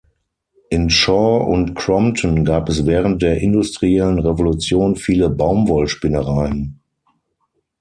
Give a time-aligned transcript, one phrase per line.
[0.71, 6.79] In Shaw and Crompton gab es während der industriellen Revolution viele Baumwollspinnereien.